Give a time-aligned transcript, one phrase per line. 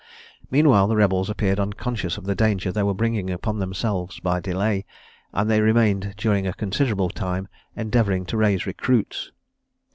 [0.49, 4.83] Meanwhile the rebels appeared unconscious of the danger they were bringing upon themselves by delay,
[5.31, 9.29] and they remained during a considerable time endeavouring to raise recruits.